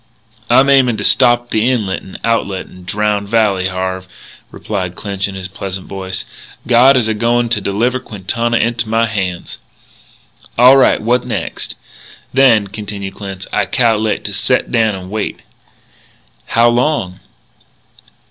"I'm 0.49 0.67
aimin' 0.67 0.97
to 0.97 1.03
stop 1.03 1.51
the 1.51 1.69
inlet 1.69 2.01
and 2.01 2.19
outlet 2.23 2.65
to 2.65 2.73
Drowned 2.79 3.29
Valley, 3.29 3.67
Harve," 3.67 4.07
replied 4.49 4.95
Clinch 4.95 5.27
in 5.27 5.35
his 5.35 5.47
pleasant 5.47 5.85
voice. 5.85 6.25
"God 6.65 6.97
is 6.97 7.07
a 7.07 7.13
goin' 7.13 7.49
to 7.49 7.61
deliver 7.61 7.99
Quintana 7.99 8.57
into 8.57 8.89
my 8.89 9.05
hands." 9.05 9.59
"All 10.57 10.75
right. 10.75 10.99
What 10.99 11.27
next?" 11.27 11.75
"Then," 12.33 12.65
continued 12.65 13.13
Clinch, 13.13 13.45
"I 13.53 13.67
cal'late 13.67 14.23
to 14.25 14.33
set 14.33 14.71
down 14.71 14.95
and 14.95 15.11
wait." 15.11 15.41
"How 16.47 16.67
long?" 16.67 17.19